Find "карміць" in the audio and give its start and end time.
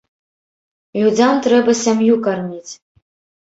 2.25-2.71